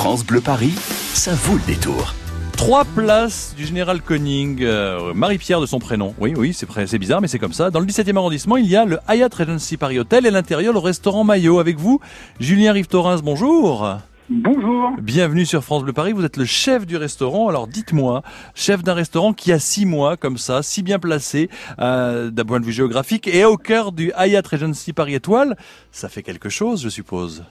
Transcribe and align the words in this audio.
France 0.00 0.24
Bleu 0.24 0.40
Paris, 0.40 0.72
ça 1.12 1.34
vaut 1.34 1.56
le 1.56 1.66
détour. 1.66 2.14
Trois 2.56 2.86
places 2.86 3.54
du 3.54 3.66
général 3.66 4.00
Koning, 4.00 4.60
euh, 4.62 5.12
Marie-Pierre 5.12 5.60
de 5.60 5.66
son 5.66 5.78
prénom. 5.78 6.14
Oui, 6.18 6.32
oui, 6.34 6.54
c'est 6.54 6.66
c'est 6.86 6.98
bizarre, 6.98 7.20
mais 7.20 7.28
c'est 7.28 7.38
comme 7.38 7.52
ça. 7.52 7.70
Dans 7.70 7.80
le 7.80 7.84
17e 7.84 8.16
arrondissement, 8.16 8.56
il 8.56 8.64
y 8.64 8.76
a 8.76 8.86
le 8.86 8.98
Hyatt 9.06 9.34
Regency 9.34 9.76
Paris 9.76 9.98
Hotel 9.98 10.24
et 10.24 10.30
l'intérieur, 10.30 10.72
le 10.72 10.78
restaurant 10.78 11.22
Maillot. 11.22 11.58
Avec 11.58 11.78
vous, 11.78 12.00
Julien 12.40 12.72
Rive-Torins, 12.72 13.18
bonjour. 13.22 13.98
Bonjour. 14.30 14.92
Bienvenue 15.02 15.44
sur 15.44 15.62
France 15.62 15.82
Bleu 15.82 15.92
Paris. 15.92 16.12
Vous 16.12 16.24
êtes 16.24 16.38
le 16.38 16.46
chef 16.46 16.86
du 16.86 16.96
restaurant. 16.96 17.50
Alors 17.50 17.66
dites-moi, 17.66 18.22
chef 18.54 18.82
d'un 18.82 18.94
restaurant 18.94 19.34
qui 19.34 19.52
a 19.52 19.58
six 19.58 19.84
mois 19.84 20.16
comme 20.16 20.38
ça, 20.38 20.62
si 20.62 20.82
bien 20.82 20.98
placé 20.98 21.50
euh, 21.78 22.30
d'un 22.30 22.46
point 22.46 22.60
de 22.60 22.64
vue 22.64 22.72
géographique 22.72 23.26
et 23.26 23.44
au 23.44 23.58
cœur 23.58 23.92
du 23.92 24.12
Hyatt 24.16 24.46
Regency 24.46 24.94
Paris 24.94 25.16
Étoile, 25.16 25.58
ça 25.92 26.08
fait 26.08 26.22
quelque 26.22 26.48
chose, 26.48 26.82
je 26.82 26.88
suppose. 26.88 27.44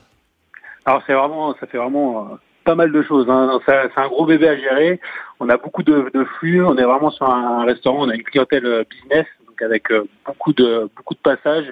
Alors 0.85 1.01
c'est 1.05 1.13
vraiment, 1.13 1.55
ça 1.59 1.67
fait 1.67 1.77
vraiment 1.77 2.23
euh, 2.23 2.35
pas 2.63 2.75
mal 2.75 2.91
de 2.91 3.01
choses. 3.01 3.29
Hein. 3.29 3.59
C'est 3.65 3.97
un 3.97 4.07
gros 4.07 4.25
bébé 4.25 4.47
à 4.47 4.57
gérer. 4.57 4.99
On 5.39 5.49
a 5.49 5.57
beaucoup 5.57 5.83
de, 5.83 6.09
flux. 6.37 6.63
On 6.63 6.77
est 6.77 6.83
vraiment 6.83 7.09
sur 7.09 7.29
un 7.29 7.65
restaurant. 7.65 8.05
On 8.05 8.09
a 8.09 8.15
une 8.15 8.23
clientèle 8.23 8.65
euh, 8.65 8.83
business, 8.89 9.25
donc 9.47 9.61
avec 9.61 9.91
euh, 9.91 10.07
beaucoup 10.25 10.53
de 10.53 10.89
beaucoup 10.95 11.13
de 11.13 11.19
passages. 11.19 11.71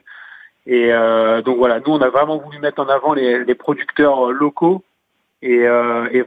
Et 0.70 0.92
donc 1.46 1.56
voilà, 1.60 1.80
nous 1.80 1.94
on 1.94 2.02
a 2.02 2.10
vraiment 2.10 2.40
voulu 2.40 2.60
mettre 2.60 2.82
en 2.82 2.90
avant 2.90 3.14
les, 3.14 3.56
producteurs 3.56 4.34
locaux 4.34 4.84
et, 5.42 5.66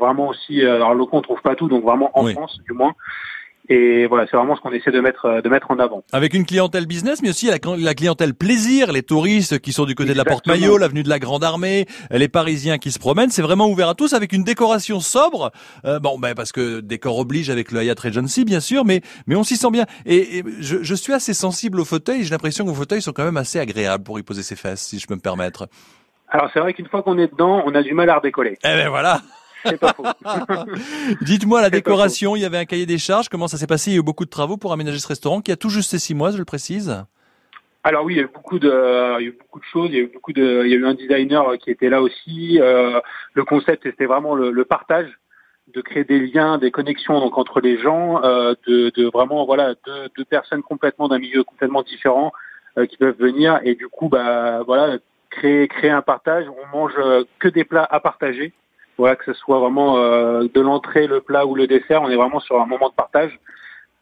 vraiment 0.00 0.28
aussi, 0.28 0.62
alors 0.64 0.94
locaux 0.94 1.18
on 1.18 1.20
trouve 1.20 1.42
pas 1.42 1.56
tout, 1.56 1.68
donc 1.68 1.84
vraiment 1.84 2.10
en 2.14 2.24
France 2.28 2.58
du 2.66 2.72
moins. 2.72 2.94
Et 3.68 4.06
voilà, 4.06 4.26
c'est 4.28 4.36
vraiment 4.36 4.56
ce 4.56 4.60
qu'on 4.60 4.72
essaie 4.72 4.90
de 4.90 5.00
mettre 5.00 5.26
euh, 5.26 5.40
de 5.42 5.48
mettre 5.48 5.70
en 5.70 5.78
avant. 5.78 6.02
Avec 6.12 6.34
une 6.34 6.44
clientèle 6.44 6.86
business, 6.86 7.22
mais 7.22 7.28
aussi 7.28 7.46
la, 7.46 7.58
la 7.78 7.94
clientèle 7.94 8.34
plaisir, 8.34 8.92
les 8.92 9.02
touristes 9.02 9.60
qui 9.60 9.72
sont 9.72 9.84
du 9.84 9.94
côté 9.94 10.12
de 10.12 10.16
la 10.16 10.24
Porte 10.24 10.46
Maillot, 10.46 10.76
l'avenue 10.76 11.02
de 11.02 11.08
la 11.08 11.18
Grande 11.18 11.44
Armée, 11.44 11.86
les 12.10 12.28
Parisiens 12.28 12.78
qui 12.78 12.90
se 12.90 12.98
promènent. 12.98 13.30
C'est 13.30 13.42
vraiment 13.42 13.68
ouvert 13.68 13.88
à 13.88 13.94
tous 13.94 14.12
avec 14.12 14.32
une 14.32 14.42
décoration 14.42 15.00
sobre. 15.00 15.52
Euh, 15.84 16.00
bon, 16.00 16.18
ben 16.18 16.34
parce 16.34 16.52
que 16.52 16.80
décor 16.80 17.18
oblige 17.18 17.50
avec 17.50 17.70
le 17.70 17.82
Hyatt 17.82 18.00
Regency, 18.00 18.44
bien 18.44 18.60
sûr, 18.60 18.84
mais 18.84 19.02
mais 19.26 19.36
on 19.36 19.44
s'y 19.44 19.56
sent 19.56 19.70
bien. 19.70 19.84
Et, 20.06 20.42
je, 20.60 20.82
je, 20.82 20.94
suis 20.94 21.12
assez 21.12 21.34
sensible 21.34 21.80
aux 21.80 21.84
fauteuils. 21.84 22.24
J'ai 22.24 22.30
l'impression 22.30 22.64
que 22.64 22.70
vos 22.70 22.76
fauteuils 22.76 23.02
sont 23.02 23.12
quand 23.12 23.24
même 23.24 23.36
assez 23.36 23.58
agréables 23.60 24.04
pour 24.04 24.18
y 24.18 24.22
poser 24.22 24.42
ses 24.42 24.56
fesses, 24.56 24.82
si 24.82 24.98
je 24.98 25.06
peux 25.06 25.14
me 25.14 25.20
permettre. 25.20 25.68
Alors 26.28 26.48
c'est 26.52 26.60
vrai 26.60 26.74
qu'une 26.74 26.88
fois 26.88 27.02
qu'on 27.02 27.18
est 27.18 27.30
dedans, 27.30 27.62
on 27.66 27.74
a 27.74 27.82
du 27.82 27.92
mal 27.92 28.08
à 28.08 28.16
redécoller. 28.16 28.56
Eh 28.64 28.68
ben 28.68 28.88
voilà. 28.88 29.20
C'est 29.64 29.78
pas 29.78 29.92
faux. 29.92 30.04
Dites-moi 31.20 31.60
la 31.60 31.70
décoration, 31.70 32.36
il 32.36 32.42
y 32.42 32.44
avait 32.44 32.58
un 32.58 32.64
cahier 32.64 32.86
des 32.86 32.98
charges, 32.98 33.28
comment 33.28 33.48
ça 33.48 33.56
s'est 33.56 33.66
passé? 33.66 33.90
Il 33.90 33.94
y 33.94 33.96
a 33.96 34.00
eu 34.00 34.02
beaucoup 34.02 34.24
de 34.24 34.30
travaux 34.30 34.56
pour 34.56 34.72
aménager 34.72 34.98
ce 34.98 35.08
restaurant 35.08 35.40
qui 35.40 35.52
a 35.52 35.56
tout 35.56 35.70
juste 35.70 35.90
ses 35.90 35.98
six 35.98 36.14
mois, 36.14 36.30
je 36.30 36.38
le 36.38 36.44
précise. 36.44 37.04
Alors 37.82 38.04
oui, 38.04 38.14
il 38.14 38.16
y 38.18 38.20
a 38.20 38.24
eu 38.24 38.30
beaucoup 38.32 38.58
de, 38.58 38.68
il 39.20 39.24
y 39.24 39.26
a 39.26 39.30
eu 39.30 39.38
beaucoup 39.38 39.58
de 39.58 39.64
choses. 39.64 39.88
Il 39.90 39.94
y 39.94 39.98
a 39.98 40.02
eu 40.02 40.10
beaucoup 40.12 40.32
de, 40.32 40.62
il 40.64 40.70
y 40.70 40.74
a 40.74 40.76
eu 40.76 40.86
un 40.86 40.94
designer 40.94 41.56
qui 41.58 41.70
était 41.70 41.88
là 41.88 42.02
aussi. 42.02 42.58
Euh, 42.60 43.00
le 43.32 43.44
concept, 43.44 43.84
c'était 43.84 44.04
vraiment 44.04 44.34
le, 44.34 44.64
partage, 44.64 45.08
de 45.68 45.80
créer 45.80 46.04
des 46.04 46.20
liens, 46.20 46.58
des 46.58 46.70
connexions 46.70 47.20
donc 47.20 47.38
entre 47.38 47.60
les 47.60 47.78
gens, 47.78 48.22
euh, 48.22 48.54
de, 48.66 48.90
de, 48.94 49.06
vraiment 49.06 49.46
voilà 49.46 49.74
deux, 49.86 50.08
deux 50.16 50.24
personnes 50.24 50.62
complètement 50.62 51.08
d'un 51.08 51.18
milieu 51.18 51.42
complètement 51.42 51.82
différent 51.82 52.32
euh, 52.76 52.86
qui 52.86 52.98
peuvent 52.98 53.16
venir 53.18 53.60
et 53.64 53.74
du 53.74 53.88
coup 53.88 54.08
bah 54.08 54.62
voilà 54.64 54.98
créer 55.30 55.66
créer 55.68 55.90
un 55.90 56.02
partage. 56.02 56.44
On 56.48 56.76
mange 56.76 56.94
que 57.38 57.48
des 57.48 57.64
plats 57.64 57.86
à 57.90 57.98
partager 58.00 58.52
voilà, 59.00 59.16
que 59.16 59.24
ce 59.24 59.32
soit 59.32 59.58
vraiment 59.58 59.96
euh, 59.96 60.46
de 60.54 60.60
l'entrée, 60.60 61.06
le 61.06 61.20
plat 61.20 61.46
ou 61.46 61.54
le 61.54 61.66
dessert, 61.66 62.02
on 62.02 62.10
est 62.10 62.16
vraiment 62.16 62.38
sur 62.38 62.60
un 62.60 62.66
moment 62.66 62.90
de 62.90 62.94
partage 62.94 63.40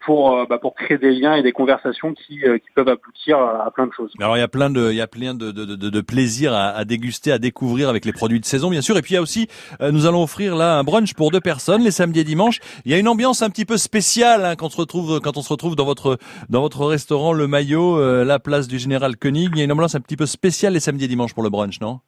pour 0.04 0.36
euh, 0.36 0.44
bah, 0.48 0.58
pour 0.58 0.74
créer 0.74 0.98
des 0.98 1.12
liens 1.12 1.34
et 1.34 1.42
des 1.42 1.52
conversations 1.52 2.14
qui, 2.14 2.44
euh, 2.44 2.58
qui 2.58 2.66
peuvent 2.74 2.88
aboutir 2.88 3.38
à, 3.38 3.70
plein 3.70 3.86
de 3.86 3.92
choses. 3.92 4.12
Alors 4.20 4.36
il 4.36 4.40
y 4.40 4.42
a 4.42 4.48
plein 4.48 4.70
de 4.70 4.90
il 4.90 4.96
y 4.96 5.00
a 5.00 5.06
plein 5.06 5.34
de 5.34 5.52
de, 5.52 5.64
de, 5.76 6.00
plaisir 6.00 6.52
à, 6.52 6.70
à, 6.70 6.84
déguster, 6.84 7.30
à 7.30 7.38
découvrir 7.38 7.88
avec 7.88 8.04
les 8.04 8.12
produits 8.12 8.40
de 8.40 8.44
saison 8.44 8.70
bien 8.70 8.80
sûr. 8.80 8.96
Et 8.98 9.02
puis 9.02 9.12
il 9.12 9.14
y 9.14 9.18
a 9.18 9.22
aussi 9.22 9.48
nous 9.80 10.06
allons 10.06 10.22
offrir 10.22 10.56
là 10.56 10.78
un 10.78 10.84
brunch 10.84 11.14
pour 11.14 11.30
deux 11.30 11.40
personnes 11.40 11.82
les 11.82 11.92
samedis 11.92 12.20
et 12.20 12.24
dimanches. 12.24 12.58
Il 12.84 12.90
y 12.90 12.94
a 12.94 12.98
une 12.98 13.08
ambiance 13.08 13.42
un 13.42 13.50
petit 13.50 13.64
peu 13.64 13.76
spéciale 13.76 14.44
hein, 14.44 14.56
quand 14.56 14.66
on 14.66 14.70
se 14.70 14.76
retrouve 14.76 15.20
quand 15.20 15.36
on 15.36 15.42
se 15.42 15.48
retrouve 15.48 15.76
dans 15.76 15.84
votre 15.84 16.18
dans 16.48 16.60
votre 16.60 16.86
restaurant 16.86 17.32
le 17.32 17.46
Maillot, 17.46 18.24
la 18.24 18.38
place 18.38 18.66
du 18.66 18.78
Général 18.78 19.16
Koenig. 19.16 19.50
Il 19.52 19.58
y 19.58 19.60
a 19.62 19.64
une 19.64 19.72
ambiance 19.72 19.94
un 19.94 20.00
petit 20.00 20.16
peu 20.16 20.26
spéciale 20.26 20.72
les 20.72 20.80
samedis 20.80 21.04
et 21.04 21.08
dimanches 21.08 21.34
pour 21.34 21.44
le 21.44 21.50
brunch, 21.50 21.80
non? 21.80 22.00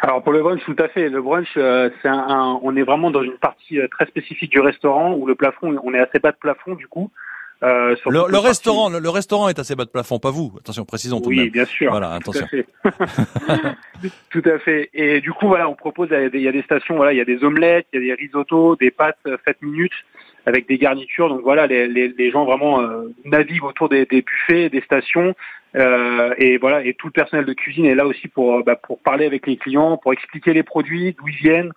Alors 0.00 0.22
pour 0.22 0.32
le 0.32 0.42
brunch, 0.42 0.62
tout 0.64 0.76
à 0.78 0.88
fait. 0.88 1.08
Le 1.08 1.22
brunch, 1.22 1.48
euh, 1.56 1.90
c'est 2.00 2.08
un, 2.08 2.58
on 2.62 2.76
est 2.76 2.82
vraiment 2.82 3.10
dans 3.10 3.22
une 3.22 3.38
partie 3.38 3.78
euh, 3.78 3.88
très 3.88 4.06
spécifique 4.06 4.50
du 4.50 4.60
restaurant 4.60 5.14
où 5.14 5.26
le 5.26 5.34
plafond, 5.34 5.78
on 5.82 5.94
est 5.94 5.98
assez 5.98 6.18
bas 6.18 6.32
de 6.32 6.36
plafond 6.36 6.74
du 6.74 6.86
coup. 6.86 7.10
Euh, 7.62 7.94
le, 8.06 8.38
restaurant, 8.38 8.90
le, 8.90 9.08
restaurant 9.08 9.48
est 9.48 9.58
assez 9.60 9.76
bas 9.76 9.84
de 9.84 9.90
plafond, 9.90 10.18
pas 10.18 10.32
vous. 10.32 10.52
Attention, 10.58 10.84
précisons 10.84 11.20
tout 11.20 11.28
oui, 11.28 11.36
de 11.36 11.42
même. 11.42 11.50
bien 11.50 11.64
sûr. 11.64 11.92
Voilà, 11.92 12.10
attention. 12.14 12.44
Tout 14.30 14.42
à, 14.46 14.58
fait. 14.58 14.90
Et 14.92 15.20
du 15.20 15.32
coup, 15.32 15.46
voilà, 15.46 15.68
on 15.68 15.76
propose, 15.76 16.08
il 16.10 16.40
y 16.40 16.48
a 16.48 16.52
des 16.52 16.62
stations, 16.62 16.96
voilà, 16.96 17.12
il 17.12 17.18
y 17.18 17.20
a 17.20 17.24
des 17.24 17.44
omelettes, 17.44 17.86
il 17.92 18.04
y 18.04 18.10
a 18.10 18.16
des 18.16 18.20
risottos, 18.20 18.74
des 18.74 18.90
pâtes 18.90 19.28
faites 19.44 19.62
minutes 19.62 19.92
avec 20.46 20.68
des 20.68 20.78
garnitures. 20.78 21.28
Donc 21.28 21.42
voilà, 21.42 21.66
les, 21.66 21.86
les, 21.88 22.08
les 22.08 22.30
gens 22.30 22.44
vraiment 22.44 22.80
euh, 22.80 23.04
naviguent 23.24 23.64
autour 23.64 23.88
des, 23.88 24.06
des, 24.06 24.22
buffets, 24.22 24.68
des 24.68 24.80
stations, 24.82 25.34
euh, 25.76 26.34
et 26.38 26.58
voilà, 26.58 26.84
et 26.84 26.94
tout 26.94 27.06
le 27.06 27.12
personnel 27.12 27.44
de 27.46 27.52
cuisine 27.52 27.86
est 27.86 27.94
là 27.94 28.06
aussi 28.06 28.28
pour 28.28 28.56
euh, 28.56 28.62
bah, 28.62 28.76
pour 28.76 28.98
parler 29.00 29.26
avec 29.26 29.46
les 29.46 29.56
clients, 29.56 29.96
pour 29.96 30.12
expliquer 30.12 30.52
les 30.52 30.62
produits, 30.62 31.14
d'où 31.18 31.28
ils 31.28 31.36
viennent, 31.36 31.72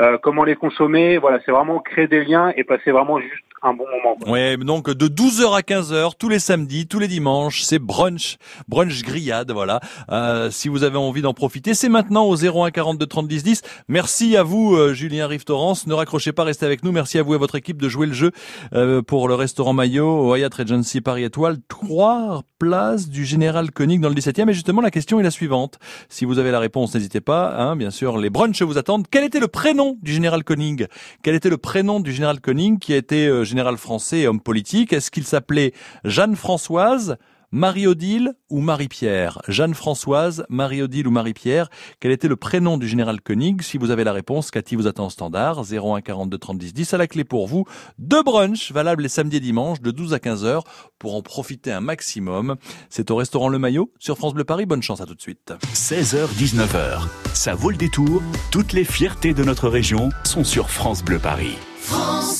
euh, 0.00 0.18
comment 0.18 0.44
les 0.44 0.56
consommer. 0.56 1.18
Voilà, 1.18 1.40
c'est 1.44 1.52
vraiment 1.52 1.78
créer 1.78 2.08
des 2.08 2.24
liens 2.24 2.52
et 2.56 2.64
passer 2.64 2.90
vraiment 2.90 3.20
juste 3.20 3.44
un 3.66 3.74
bon 3.74 3.84
moment. 3.84 4.16
Ouais, 4.26 4.56
donc 4.56 4.90
de 4.90 5.06
12h 5.08 5.56
à 5.56 5.60
15h 5.60 6.12
tous 6.18 6.28
les 6.28 6.38
samedis, 6.38 6.86
tous 6.86 6.98
les 6.98 7.08
dimanches, 7.08 7.62
c'est 7.62 7.78
brunch, 7.78 8.36
brunch 8.68 9.02
grillade, 9.02 9.50
voilà. 9.50 9.80
Euh, 10.10 10.50
si 10.50 10.68
vous 10.68 10.84
avez 10.84 10.96
envie 10.96 11.22
d'en 11.22 11.34
profiter, 11.34 11.74
c'est 11.74 11.88
maintenant 11.88 12.24
au 12.24 12.36
01 12.36 12.70
42 12.70 13.06
30 13.06 13.28
10 13.28 13.42
10. 13.42 13.62
Merci 13.88 14.36
à 14.36 14.42
vous 14.42 14.74
euh, 14.76 14.94
Julien 14.94 15.26
Rive-Torrance, 15.26 15.86
ne 15.86 15.94
raccrochez 15.94 16.32
pas, 16.32 16.44
restez 16.44 16.66
avec 16.66 16.84
nous. 16.84 16.92
Merci 16.92 17.18
à 17.18 17.22
vous 17.22 17.32
et 17.32 17.36
à 17.36 17.38
votre 17.38 17.56
équipe 17.56 17.80
de 17.80 17.88
jouer 17.88 18.06
le 18.06 18.12
jeu 18.12 18.30
euh, 18.74 19.02
pour 19.02 19.28
le 19.28 19.34
restaurant 19.34 19.72
Maillot 19.72 20.08
au 20.08 20.34
Hyatt 20.34 20.54
Regency 20.54 21.00
Paris 21.00 21.24
Étoile, 21.24 21.56
trois 21.68 22.42
places 22.58 23.08
du 23.08 23.24
Général 23.24 23.70
Koenig 23.70 24.00
dans 24.00 24.08
le 24.08 24.14
17e 24.14 24.48
et 24.48 24.54
justement 24.54 24.80
la 24.80 24.90
question 24.90 25.20
est 25.20 25.22
la 25.22 25.30
suivante. 25.30 25.78
Si 26.08 26.24
vous 26.24 26.38
avez 26.38 26.50
la 26.50 26.60
réponse, 26.60 26.94
n'hésitez 26.94 27.20
pas, 27.20 27.54
hein, 27.56 27.76
bien 27.76 27.90
sûr, 27.90 28.18
les 28.18 28.30
brunchs 28.30 28.62
vous 28.62 28.78
attendent. 28.78 29.06
Quel 29.10 29.24
était 29.24 29.40
le 29.40 29.48
prénom 29.48 29.98
du 30.02 30.12
Général 30.12 30.44
Koenig? 30.44 30.86
Quel 31.22 31.34
était 31.34 31.50
le 31.50 31.58
prénom 31.58 32.00
du 32.00 32.12
Général 32.12 32.40
Koenig 32.40 32.78
qui 32.78 32.92
a 32.92 32.96
été 32.96 33.26
euh, 33.26 33.44
général 33.56 33.78
français 33.78 34.18
et 34.18 34.28
homme 34.28 34.40
politique. 34.40 34.92
Est-ce 34.92 35.10
qu'il 35.10 35.24
s'appelait 35.24 35.72
Jeanne-Françoise 36.04 37.16
Marie-Odile 37.52 38.34
ou 38.50 38.60
Marie-Pierre? 38.60 39.40
Jeanne-Françoise, 39.48 40.44
Marie-Odile 40.50 41.08
ou 41.08 41.10
Marie-Pierre 41.10 41.70
Quel 42.00 42.12
était 42.12 42.28
le 42.28 42.36
prénom 42.36 42.76
du 42.76 42.86
général 42.86 43.22
Koenig? 43.22 43.62
Si 43.62 43.78
vous 43.78 43.90
avez 43.90 44.04
la 44.04 44.12
réponse, 44.12 44.50
Cathy 44.50 44.76
vous 44.76 44.86
attend 44.86 45.06
au 45.06 45.10
standard 45.10 45.62
01 45.72 46.02
42 46.02 46.36
30 46.36 46.58
10 46.58 46.74
10 46.74 46.92
à 46.92 46.98
la 46.98 47.06
clé 47.06 47.24
pour 47.24 47.46
vous. 47.46 47.64
Deux 47.98 48.22
brunchs 48.22 48.72
valables 48.72 49.04
les 49.04 49.08
samedis 49.08 49.38
et 49.38 49.40
dimanches 49.40 49.80
de 49.80 49.90
12 49.90 50.12
à 50.12 50.18
15 50.18 50.44
heures 50.44 50.64
pour 50.98 51.14
en 51.14 51.22
profiter 51.22 51.72
un 51.72 51.80
maximum. 51.80 52.56
C'est 52.90 53.10
au 53.10 53.16
restaurant 53.16 53.48
Le 53.48 53.58
Maillot 53.58 53.90
sur 53.98 54.18
France 54.18 54.34
Bleu 54.34 54.44
Paris. 54.44 54.66
Bonne 54.66 54.82
chance 54.82 55.00
à 55.00 55.06
tout 55.06 55.14
de 55.14 55.22
suite. 55.22 55.54
16h 55.72 56.26
19h. 56.36 57.08
Ça 57.32 57.54
vaut 57.54 57.70
le 57.70 57.78
détour. 57.78 58.22
Toutes 58.50 58.74
les 58.74 58.84
fiertés 58.84 59.32
de 59.32 59.44
notre 59.44 59.70
région 59.70 60.10
sont 60.24 60.44
sur 60.44 60.68
France 60.68 61.02
Bleu 61.02 61.18
Paris. 61.18 61.56
France 61.78 62.26
Bleu. 62.26 62.35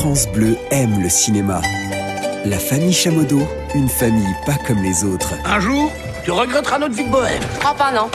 France 0.00 0.26
Bleu 0.28 0.56
aime 0.70 1.02
le 1.02 1.10
cinéma. 1.10 1.60
La 2.46 2.58
famille 2.58 2.94
Chamodo, 2.94 3.46
une 3.74 3.90
famille 3.90 4.34
pas 4.46 4.56
comme 4.66 4.82
les 4.82 5.04
autres. 5.04 5.34
Un 5.44 5.60
jour, 5.60 5.92
tu 6.24 6.30
regretteras 6.30 6.78
notre 6.78 6.94
vie 6.94 7.04
de 7.04 7.10
bohème. 7.10 7.42
Oh, 7.62 7.74
pas 7.76 7.92
non. 7.92 8.08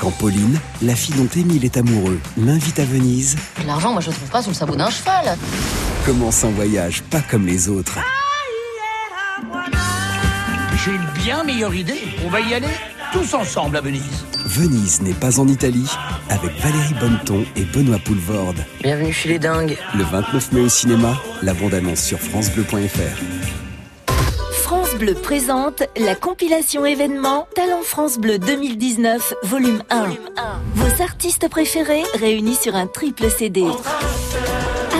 Quand 0.00 0.10
Pauline, 0.12 0.58
la 0.80 0.96
fille 0.96 1.14
dont 1.14 1.28
Émile 1.38 1.66
est 1.66 1.76
amoureux, 1.76 2.18
l'invite 2.38 2.78
à 2.78 2.86
Venise. 2.86 3.36
L'argent, 3.66 3.92
moi, 3.92 4.00
je 4.00 4.08
le 4.08 4.14
trouve 4.14 4.30
pas 4.30 4.40
sous 4.40 4.48
le 4.48 4.54
sabot 4.54 4.74
d'un 4.74 4.88
cheval. 4.88 5.36
Commence 6.06 6.44
un 6.44 6.50
voyage 6.50 7.02
pas 7.02 7.20
comme 7.20 7.44
les 7.46 7.68
autres. 7.68 7.98
J'ai 10.82 10.92
une 10.92 11.22
bien 11.22 11.44
meilleure 11.44 11.74
idée. 11.74 12.00
On 12.24 12.30
va 12.30 12.40
y 12.40 12.54
aller 12.54 12.68
tous 13.12 13.34
ensemble 13.34 13.76
à 13.76 13.80
Venise. 13.80 14.24
Venise 14.46 15.02
n'est 15.02 15.12
pas 15.12 15.38
en 15.38 15.46
Italie, 15.46 15.88
avec 16.30 16.50
Valérie 16.60 16.94
Bonneton 16.98 17.44
et 17.56 17.64
Benoît 17.64 17.98
Poulvorde. 17.98 18.64
Bienvenue 18.82 19.12
chez 19.12 19.28
les 19.28 19.38
dingues. 19.38 19.76
Le 19.94 20.02
29 20.02 20.52
mai 20.52 20.60
au 20.62 20.68
cinéma, 20.68 21.14
la 21.42 21.52
bande-annonce 21.52 22.00
sur 22.00 22.18
francebleu.fr. 22.18 24.12
France 24.52 24.94
Bleu 24.94 25.14
présente 25.14 25.82
la 25.98 26.14
compilation 26.14 26.86
événement 26.86 27.46
Talent 27.54 27.82
France 27.82 28.18
Bleu 28.18 28.38
2019, 28.38 29.34
volume 29.42 29.82
1. 29.90 30.06
Vos 30.74 31.02
artistes 31.02 31.48
préférés 31.48 32.04
réunis 32.18 32.56
sur 32.56 32.74
un 32.74 32.86
triple 32.86 33.28
CD. 33.28 33.64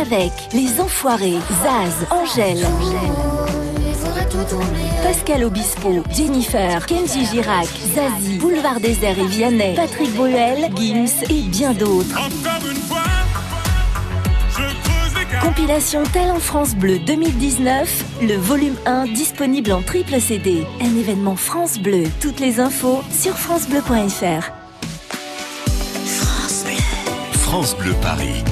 Avec 0.00 0.32
Les 0.52 0.80
Enfoirés, 0.80 1.38
Zaz, 1.62 2.06
Angèle. 2.10 2.66
Pascal 5.02 5.44
Obispo, 5.44 6.02
Jennifer, 6.10 6.86
Kenji 6.86 7.26
Girac, 7.26 7.66
Zazie, 7.66 8.38
Boulevard 8.38 8.80
Désert 8.80 9.18
et 9.18 9.26
Vianney, 9.26 9.74
Patrick 9.74 10.14
Bruel, 10.14 10.70
Gims 10.74 11.24
et 11.28 11.42
bien 11.42 11.74
d'autres. 11.74 12.18
Compilation 15.42 16.02
Talent 16.04 16.38
France 16.38 16.74
Bleu 16.74 16.98
2019, 17.00 18.04
le 18.22 18.36
volume 18.36 18.76
1 18.86 19.04
disponible 19.06 19.72
en 19.72 19.82
triple 19.82 20.18
CD. 20.18 20.66
Un 20.80 20.96
événement 20.96 21.36
France 21.36 21.78
Bleu. 21.78 22.04
Toutes 22.20 22.40
les 22.40 22.58
infos 22.58 23.02
sur 23.10 23.36
francebleu.fr. 23.36 24.50
France 27.34 27.76
Bleu 27.76 27.92
Paris. 28.00 28.42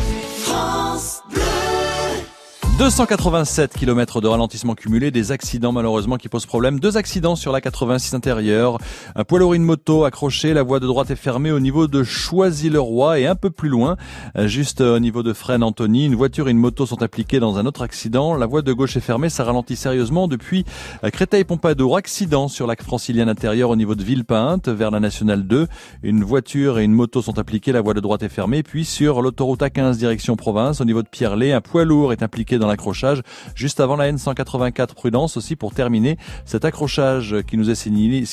287 2.81 3.75
km 3.75 4.23
de 4.23 4.27
ralentissement 4.27 4.75
cumulé, 4.75 5.11
des 5.11 5.33
accidents 5.33 5.71
malheureusement 5.71 6.17
qui 6.17 6.31
posent 6.31 6.47
problème. 6.47 6.81
Deux 6.81 6.97
accidents 6.97 7.37
sur 7.37 7.53
la 7.53 7.61
86 7.61 8.15
intérieure. 8.15 8.79
Un 9.15 9.23
poids 9.25 9.39
lourd 9.39 9.53
une 9.53 9.65
moto 9.65 10.05
accroché, 10.05 10.55
la 10.55 10.63
voie 10.63 10.81
de 10.81 10.87
droite 10.87 11.11
est 11.11 11.17
fermée 11.17 11.53
au 11.53 11.61
niveau 11.61 11.89
de 11.89 12.03
Choisy-le-Roi 12.03 13.21
et 13.21 13.27
un 13.27 13.35
peu 13.35 13.51
plus 13.51 13.69
loin, 13.69 13.99
juste 14.47 14.81
au 14.81 14.99
niveau 14.99 15.23
de 15.23 15.35
Fresnes 15.35 15.63
Antony, 15.63 16.07
une 16.07 16.15
voiture 16.15 16.49
et 16.49 16.53
une 16.53 16.57
moto 16.57 16.87
sont 16.87 17.03
impliquées 17.03 17.39
dans 17.39 17.59
un 17.59 17.67
autre 17.67 17.83
accident. 17.83 18.35
La 18.35 18.47
voie 18.47 18.63
de 18.63 18.73
gauche 18.73 18.97
est 18.97 19.01
fermée, 19.01 19.29
ça 19.29 19.45
ralentit 19.45 19.77
sérieusement 19.77 20.27
depuis 20.27 20.65
Créteil-Pompadour. 21.03 21.99
Accident 21.99 22.49
sur 22.49 22.67
la 22.67 22.77
francilienne 22.77 23.29
intérieure 23.29 23.69
au 23.69 23.77
niveau 23.77 23.95
de 23.95 24.03
Villepinte 24.03 24.71
vers 24.71 24.91
la 24.91 25.01
nationale 25.01 25.47
2. 25.47 25.67
Une 26.03 26.25
voiture 26.25 26.79
et 26.79 26.85
une 26.85 26.95
moto 26.95 27.21
sont 27.21 27.39
impliquées, 27.39 27.73
la 27.73 27.83
voie 27.83 27.93
de 27.93 28.01
droite 28.01 28.23
est 28.23 28.31
fermée. 28.31 28.63
Puis 28.63 28.87
sur 28.87 29.21
l'autoroute 29.21 29.61
A15 29.61 29.99
direction 29.99 30.35
province, 30.35 30.81
au 30.81 30.87
niveau 30.87 31.03
de 31.03 31.09
Pierrelet, 31.09 31.53
un 31.53 31.61
poids 31.61 31.85
lourd 31.85 32.15
est 32.15 32.23
impliqué 32.23 32.57
dans 32.57 32.70
accrochage 32.71 33.23
juste 33.55 33.81
avant 33.81 33.97
la 33.97 34.11
N184 34.11 34.95
Prudence 34.95 35.37
aussi 35.37 35.57
pour 35.57 35.75
terminer 35.75 36.17
cet 36.45 36.65
accrochage 36.65 37.37
qui 37.47 37.57
nous 37.57 37.69
est 37.69 37.75
signalé, 37.75 38.25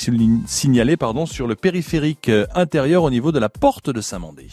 signalé 0.45 0.97
pardon, 0.97 1.25
sur 1.25 1.47
le 1.47 1.55
périphérique 1.55 2.31
intérieur 2.55 3.03
au 3.03 3.09
niveau 3.09 3.31
de 3.31 3.39
la 3.39 3.49
porte 3.49 3.89
de 3.89 4.01
Saint-Mandé. 4.01 4.47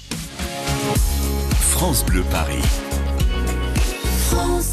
France 1.60 2.04
Bleu 2.06 2.22
Paris. 2.30 2.62
France 4.28 4.63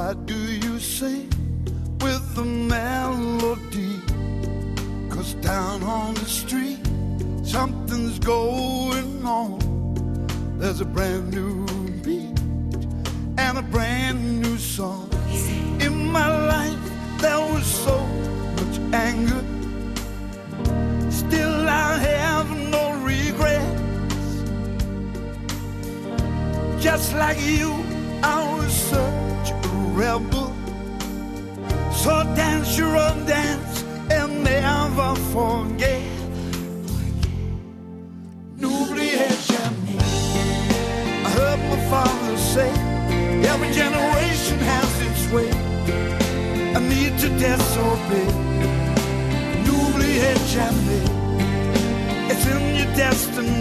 Why 0.00 0.14
do 0.14 0.34
you 0.34 0.78
sing 0.78 1.28
with 2.00 2.34
the 2.34 2.42
melody? 2.42 4.00
Cause 5.10 5.34
down 5.34 5.82
on 5.82 6.14
the 6.14 6.24
street, 6.24 6.80
something's 7.44 8.18
going 8.18 9.26
on. 9.26 9.58
There's 10.58 10.80
a 10.80 10.86
brand 10.86 11.34
new 11.34 11.66
beat 12.00 12.40
and 13.36 13.58
a 13.58 13.62
brand 13.74 14.40
new 14.40 14.56
song. 14.56 15.10
In 15.82 16.10
my 16.10 16.28
life, 16.54 16.84
there 17.18 17.40
was 17.52 17.66
so 17.66 17.98
much 18.56 18.76
anger. 18.94 19.44
Still, 21.10 21.68
I 21.68 21.98
have 21.98 22.48
no 22.74 22.84
regrets. 23.04 24.32
Just 26.82 27.14
like 27.16 27.38
you, 27.42 27.70
I 28.22 28.38
was 28.56 28.92
a 28.92 29.29
rebel. 29.94 30.52
So 31.92 32.24
dance 32.34 32.78
your 32.78 32.96
own 32.96 33.26
dance 33.26 33.84
and 34.10 34.44
never 34.44 35.14
forget. 35.32 36.02
N'oubliez 38.58 39.46
jamais. 39.48 40.00
I 41.26 41.30
heard 41.38 41.60
my 41.70 41.80
father 41.90 42.36
say, 42.36 42.70
every 43.50 43.70
generation 43.72 44.58
has 44.72 44.90
its 45.08 45.22
way. 45.32 45.50
I 46.76 46.80
need 46.92 47.18
to 47.22 47.28
disobey. 47.38 48.30
N'oubliez 49.64 50.40
jamais. 50.54 51.04
It's 52.30 52.46
in 52.46 52.76
your 52.76 52.90
destiny. 52.96 53.59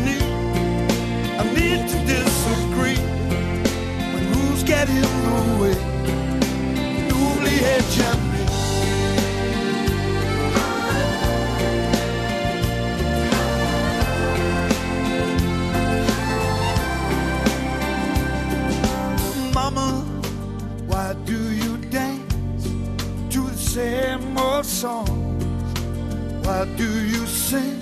You 27.19 27.27
sing 27.27 27.79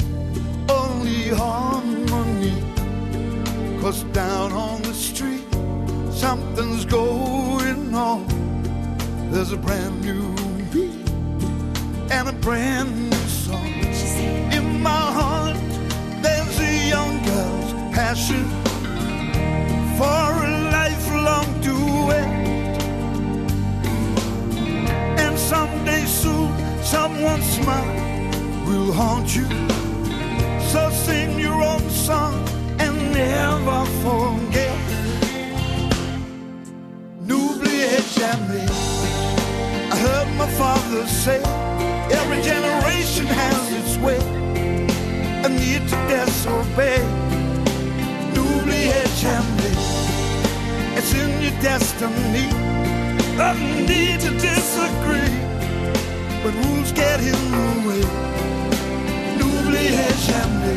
only 0.67 1.29
harmony? 1.29 2.57
Cause 3.79 4.03
down 4.05 4.51
on 4.51 4.81
the 4.81 4.93
street, 4.93 5.45
something's 6.11 6.85
going 6.85 7.93
on. 7.93 8.25
There's 9.31 9.51
a 9.51 9.57
brand 9.57 10.01
new 10.01 10.33
beat 10.71 11.09
and 12.09 12.29
a 12.29 12.33
brand 12.47 12.89
new 13.09 13.27
song. 13.27 13.67
In 14.57 14.81
my 14.81 15.05
heart, 15.19 15.57
there's 16.23 16.59
a 16.59 16.89
young 16.89 17.23
girl's 17.23 17.71
passion 17.93 18.45
for 19.97 20.27
a 20.47 20.51
lifelong 20.77 21.47
duet. 21.61 22.29
And 25.23 25.37
someday 25.37 26.05
soon, 26.05 26.49
someone's 26.83 27.45
smile 27.45 28.16
will 28.67 28.91
haunt 28.91 29.35
you. 29.35 29.47
So 30.71 30.89
sing 31.05 31.39
your 31.39 31.59
own 31.63 31.89
song 31.89 32.35
and 32.83 32.95
never 33.13 33.79
forget. 34.03 34.77
N'oubliez 37.27 38.05
jamais. 38.19 38.69
I 39.93 39.95
heard 40.05 40.29
my 40.43 40.49
father 40.61 41.07
say, 41.07 41.41
every 42.19 42.41
generation 42.41 43.25
has 43.41 43.63
its 43.79 43.93
way. 44.05 44.19
I 45.45 45.47
need 45.47 45.83
to 45.91 45.97
disobey. 46.11 47.01
N'oubliez 48.33 49.09
jamais. 49.23 49.77
It's 50.97 51.13
in 51.13 51.31
your 51.41 51.55
destiny. 51.61 52.47
I 53.39 53.53
need 53.91 54.19
to 54.21 54.31
disagree 54.31 55.35
when 56.43 56.53
rules 56.63 56.91
get 56.91 57.19
in 57.21 57.39
the 57.55 57.87
way. 57.87 58.36
N'oubliez 60.17 60.33
jamais. 60.33 60.75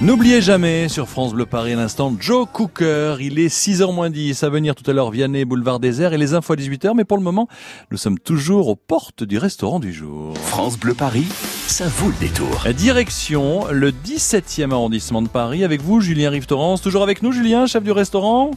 N'oubliez 0.00 0.40
jamais 0.40 0.88
sur 0.88 1.08
France 1.08 1.32
Bleu 1.32 1.46
Paris 1.46 1.74
à 1.74 1.76
l'instant 1.76 2.12
Joe 2.18 2.48
Cooker. 2.52 3.16
Il 3.20 3.38
est 3.38 3.46
6h 3.46 3.94
moins 3.94 4.10
10 4.10 4.42
à 4.42 4.48
venir 4.48 4.74
tout 4.74 4.88
à 4.90 4.94
l'heure 4.94 5.10
Vianney, 5.10 5.44
boulevard 5.44 5.78
désert 5.78 6.12
et 6.12 6.18
les 6.18 6.34
infos 6.34 6.54
à 6.54 6.56
18h. 6.56 6.94
Mais 6.96 7.04
pour 7.04 7.18
le 7.18 7.22
moment, 7.22 7.46
nous 7.90 7.98
sommes 7.98 8.18
toujours 8.18 8.68
aux 8.68 8.76
portes 8.76 9.22
du 9.22 9.38
restaurant 9.38 9.78
du 9.78 9.92
jour. 9.92 10.36
France 10.38 10.76
Bleu 10.78 10.94
Paris, 10.94 11.28
ça 11.68 11.86
vaut 11.86 12.08
le 12.08 12.18
détour. 12.18 12.66
Direction 12.76 13.66
le 13.70 13.92
17e 13.92 14.72
arrondissement 14.72 15.22
de 15.22 15.28
Paris 15.28 15.62
avec 15.62 15.82
vous, 15.82 16.00
Julien 16.00 16.30
Rive-Torrance. 16.30 16.82
Toujours 16.82 17.04
avec 17.04 17.22
nous, 17.22 17.30
Julien, 17.30 17.66
chef 17.66 17.84
du 17.84 17.92
restaurant? 17.92 18.50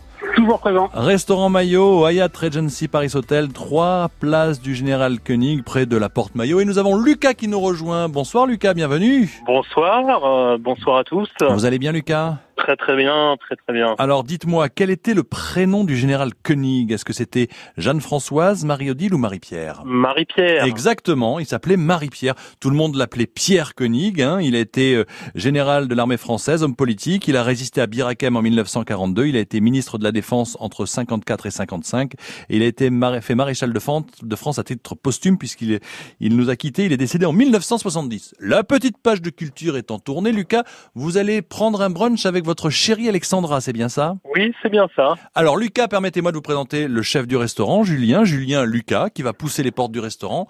Toujours 0.46 0.60
présent. 0.60 0.92
Restaurant 0.94 1.50
Maillot, 1.50 2.08
Hyatt 2.08 2.38
Regency 2.38 2.88
Paris 2.88 3.12
Hotel, 3.16 3.52
3 3.52 4.12
places 4.20 4.62
du 4.62 4.76
Général 4.76 5.20
Koenig, 5.20 5.64
près 5.64 5.88
de 5.88 5.98
la 5.98 6.08
Porte 6.08 6.36
Maillot. 6.36 6.60
Et 6.60 6.66
nous 6.66 6.78
avons 6.78 6.96
Lucas 6.96 7.34
qui 7.34 7.48
nous 7.48 7.60
rejoint. 7.60 8.10
Bonsoir 8.10 8.46
Lucas, 8.46 8.76
bienvenue. 8.76 9.42
Bonsoir, 9.48 10.24
euh, 10.24 10.60
bonsoir 10.60 11.00
à 11.00 11.04
tous. 11.04 11.28
Vous 11.42 11.66
allez 11.66 11.80
bien 11.80 11.92
Lucas? 11.92 12.36
Très 12.58 12.76
très 12.78 12.96
bien, 12.96 13.36
très 13.40 13.56
très 13.56 13.74
bien. 13.74 13.96
Alors 13.98 14.24
dites-moi, 14.24 14.70
quel 14.70 14.90
était 14.90 15.14
le 15.14 15.24
prénom 15.24 15.84
du 15.84 15.96
Général 15.98 16.32
Koenig? 16.44 16.92
Est-ce 16.92 17.04
que 17.06 17.14
c'était 17.14 17.48
Jeanne-Françoise, 17.78 18.66
Marie-Odile 18.66 19.14
ou 19.14 19.18
Marie-Pierre? 19.18 19.84
Marie-Pierre. 19.86 20.64
Exactement, 20.64 21.40
il 21.40 21.46
s'appelait 21.46 21.78
Marie-Pierre. 21.78 22.36
Tout 22.60 22.70
le 22.70 22.76
monde 22.76 22.96
l'appelait 22.96 23.26
Pierre 23.28 23.76
Koenig. 23.76 24.22
Hein. 24.22 24.40
Il 24.42 24.56
a 24.56 24.60
été 24.60 24.96
euh, 24.96 25.04
général 25.36 25.88
de 25.88 25.96
l'armée 25.96 26.18
française, 26.18 26.64
homme 26.64 26.76
politique. 26.76 27.28
Il 27.28 27.36
a 27.36 27.44
résisté 27.44 27.82
à 27.82 27.88
Bir 27.88 28.08
Hakeim 28.08 28.36
en 28.36 28.42
1942. 28.42 29.26
Il 29.28 29.36
a 29.36 29.40
été 29.40 29.60
ministre 29.60 29.98
de 29.98 30.04
la 30.04 30.12
Défense 30.12 30.56
entre 30.60 30.86
54 30.86 31.46
et 31.48 31.52
55. 31.52 32.14
Et 32.50 32.56
il 32.56 32.64
a 32.64 32.66
été 32.66 32.90
fait 33.22 33.36
maréchal 33.36 33.74
de 33.74 33.80
France, 33.80 34.04
de 34.24 34.36
France 34.36 34.60
à 34.60 34.64
titre 34.64 34.96
posthume 34.96 35.38
puisqu'il 35.38 35.74
est- 35.74 35.84
il 36.20 36.36
nous 36.38 36.50
a 36.50 36.56
quittés. 36.56 36.86
Il 36.86 36.94
est 36.94 36.98
décédé 36.98 37.26
en 37.26 37.34
1970. 37.34 38.34
La 38.40 38.64
petite 38.64 38.98
page 38.98 39.22
de 39.22 39.30
culture 39.30 39.76
étant 39.78 40.00
tournée, 40.00 40.32
Lucas, 40.32 40.64
vous 40.96 41.18
allez 41.18 41.42
prendre 41.42 41.82
un 41.82 41.90
brunch 41.90 42.26
avec 42.26 42.45
avec 42.46 42.60
votre 42.60 42.70
chérie 42.70 43.10
Alexandra, 43.10 43.60
c'est 43.60 43.74
bien 43.74 43.90
ça? 43.90 44.18
Oui, 44.36 44.54
c'est 44.62 44.70
bien 44.70 44.88
ça. 44.96 45.16
Alors 45.34 45.58
Lucas, 45.58 45.88
permettez-moi 45.88 46.32
de 46.32 46.38
vous 46.38 46.44
présenter 46.44 46.88
le 46.88 47.02
chef 47.02 47.26
du 47.26 47.36
restaurant, 47.36 47.84
Julien, 47.84 48.24
Julien 48.24 48.66
Lucas, 48.66 49.10
qui 49.10 49.24
va 49.24 49.34
pousser 49.34 49.64
les 49.64 49.72
portes 49.72 49.92
du 49.92 50.00
restaurant. 50.00 50.48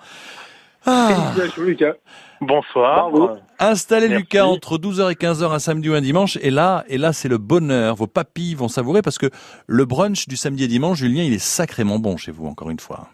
Ah. 0.86 1.34
Lucas. 1.58 1.94
Bonsoir. 2.42 3.10
Bravo. 3.10 3.38
Installez 3.60 4.10
Merci. 4.10 4.24
Lucas 4.24 4.46
entre 4.46 4.78
12h 4.78 5.10
et 5.10 5.16
15h 5.16 5.54
un 5.54 5.60
samedi 5.60 5.90
ou 5.90 5.94
un 5.94 6.02
dimanche 6.02 6.38
et 6.42 6.52
là 6.52 6.84
et 6.90 6.98
là 6.98 7.14
c'est 7.14 7.30
le 7.30 7.38
bonheur. 7.38 7.96
Vos 7.96 8.08
papilles 8.08 8.56
vont 8.56 8.68
savourer 8.68 9.02
parce 9.02 9.18
que 9.18 9.28
le 9.66 9.86
brunch 9.86 10.28
du 10.28 10.36
samedi 10.36 10.66
et 10.66 10.68
dimanche, 10.68 10.98
Julien, 10.98 11.24
il 11.24 11.34
est 11.34 11.40
sacrément 11.40 11.98
bon 11.98 12.18
chez 12.18 12.32
vous 12.32 12.46
encore 12.46 12.70
une 12.70 12.80
fois. 12.80 13.08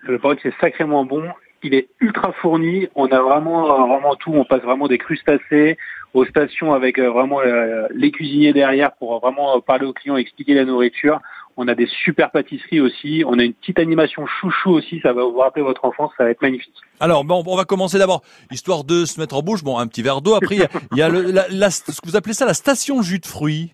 Le 0.00 0.18
brunch 0.18 0.40
c'est 0.42 0.54
sacrément 0.60 1.04
bon. 1.04 1.22
Il 1.64 1.74
est 1.74 1.88
ultra 1.98 2.32
fourni. 2.32 2.88
On 2.94 3.06
a 3.06 3.20
vraiment, 3.20 3.86
vraiment 3.88 4.14
tout. 4.14 4.32
On 4.32 4.44
passe 4.44 4.62
vraiment 4.62 4.86
des 4.86 4.98
crustacés 4.98 5.76
aux 6.12 6.24
stations 6.26 6.72
avec 6.74 6.98
euh, 6.98 7.10
vraiment 7.10 7.40
euh, 7.40 7.88
les 7.92 8.12
cuisiniers 8.12 8.52
derrière 8.52 8.92
pour 8.92 9.18
vraiment 9.18 9.56
euh, 9.56 9.60
parler 9.60 9.86
aux 9.86 9.92
clients, 9.92 10.16
expliquer 10.16 10.54
la 10.54 10.64
nourriture. 10.64 11.20
On 11.56 11.66
a 11.66 11.74
des 11.74 11.86
super 12.04 12.30
pâtisseries 12.30 12.80
aussi. 12.80 13.24
On 13.26 13.38
a 13.38 13.42
une 13.44 13.54
petite 13.54 13.78
animation 13.78 14.26
chouchou 14.26 14.70
aussi. 14.72 15.00
Ça 15.00 15.12
va 15.12 15.22
vous 15.24 15.38
rappeler 15.38 15.62
votre 15.62 15.84
enfance. 15.84 16.12
Ça 16.18 16.24
va 16.24 16.30
être 16.30 16.42
magnifique. 16.42 16.74
Alors 17.00 17.24
bon, 17.24 17.42
on 17.46 17.56
va 17.56 17.64
commencer 17.64 17.98
d'abord 17.98 18.22
histoire 18.50 18.84
de 18.84 19.04
se 19.04 19.18
mettre 19.20 19.36
en 19.36 19.42
bouche. 19.42 19.64
Bon, 19.64 19.78
un 19.78 19.86
petit 19.86 20.02
verre 20.02 20.20
d'eau. 20.20 20.34
Après 20.34 20.56
il 20.56 20.60
y 20.60 20.64
a, 20.64 20.68
il 20.92 20.98
y 20.98 21.02
a 21.02 21.08
le, 21.08 21.22
la, 21.22 21.46
la- 21.50 21.70
ce 21.70 22.00
que 22.00 22.06
vous 22.06 22.16
appelez 22.16 22.34
ça 22.34 22.44
la 22.44 22.54
station 22.54 23.02
jus 23.02 23.20
de 23.20 23.26
fruits. 23.26 23.72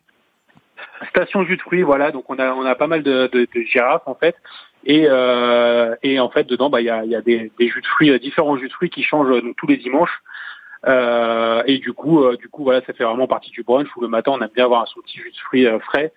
Station 1.09 1.45
jus 1.45 1.57
de 1.57 1.63
fruits, 1.63 1.83
voilà. 1.83 2.11
Donc 2.13 2.25
on 2.29 2.39
a 2.39 2.53
on 2.53 2.65
a 2.65 2.75
pas 2.75 2.87
mal 2.87 3.03
de, 3.03 3.29
de, 3.33 3.49
de 3.55 3.61
girafes 3.63 4.03
en 4.07 4.15
fait. 4.15 4.37
Et, 4.85 5.07
euh, 5.09 5.95
et 6.03 6.19
en 6.21 6.31
fait 6.31 6.45
dedans 6.45 6.71
bah 6.71 6.81
il 6.81 6.87
y 6.87 6.91
a, 6.91 7.05
y 7.05 7.15
a 7.15 7.21
des, 7.21 7.53
des 7.59 7.69
jus 7.69 7.83
de 7.83 7.87
fruits, 7.87 8.11
euh, 8.11 8.19
différents 8.19 8.57
jus 8.57 8.69
de 8.69 8.73
fruits 8.73 8.91
qui 8.91 9.03
changent 9.03 9.31
euh, 9.31 9.43
donc, 9.43 9.57
tous 9.57 9.67
les 9.67 9.77
dimanches. 9.77 10.23
Euh, 10.87 11.63
et 11.67 11.79
du 11.79 11.93
coup 11.93 12.25
euh, 12.25 12.37
du 12.37 12.49
coup 12.49 12.65
voilà 12.65 12.81
ça 12.87 12.95
fait 12.95 13.05
vraiment 13.05 13.27
partie 13.27 13.51
du 13.51 13.63
brunch 13.63 13.89
où 13.97 14.01
le 14.01 14.09
matin 14.09 14.33
on 14.35 14.41
aime 14.41 14.49
bien 14.55 14.65
avoir 14.65 14.89
son 14.89 15.01
petit 15.03 15.19
jus 15.19 15.31
de 15.31 15.37
fruits 15.37 15.67
euh, 15.67 15.79
frais. 15.81 16.13